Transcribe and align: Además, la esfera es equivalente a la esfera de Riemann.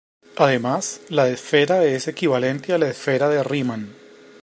Además, 0.37 1.01
la 1.09 1.29
esfera 1.29 1.83
es 1.85 2.07
equivalente 2.07 2.73
a 2.73 2.79
la 2.79 2.89
esfera 2.89 3.29
de 3.29 3.43
Riemann. 3.43 3.93